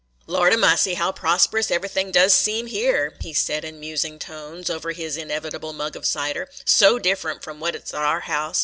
"Lordy 0.25 0.55
massy, 0.55 0.95
how 0.95 1.11
prosperous 1.11 1.69
everything 1.69 2.09
does 2.09 2.33
seem 2.33 2.65
here!" 2.65 3.15
he 3.21 3.33
said, 3.35 3.63
in 3.63 3.79
musing 3.79 4.17
tones, 4.17 4.67
over 4.67 4.93
his 4.93 5.15
inevitable 5.15 5.73
mug 5.73 5.95
of 5.95 6.07
cider; 6.07 6.49
"so 6.65 6.97
different 6.97 7.43
from 7.43 7.59
what 7.59 7.75
't 7.75 7.83
is 7.83 7.91
t' 7.91 7.97
our 7.97 8.21
house. 8.21 8.59